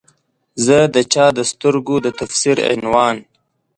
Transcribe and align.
زه 0.65 0.77
د 0.95 0.97
چا 1.13 1.25
د 1.37 1.39
سترګو 1.51 1.95
د 2.05 2.07
تفسیر 2.19 2.57
عنوان 2.71 3.15